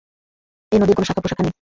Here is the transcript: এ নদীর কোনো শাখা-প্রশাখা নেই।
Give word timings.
এ 0.71 0.75
নদীর 0.75 0.95
কোনো 0.95 1.07
শাখা-প্রশাখা 1.07 1.41
নেই। 1.41 1.49